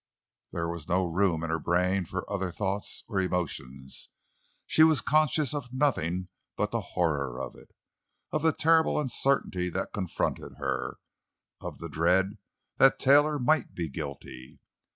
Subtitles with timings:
[0.51, 4.09] There was no room in her brain for other thoughts or emotions;
[4.65, 6.27] she was conscious of nothing
[6.57, 7.69] but the horror of it;
[8.31, 12.39] of the terrible uncertainty that confronted her—of the dread
[12.77, 14.59] that Taylor might be guilty!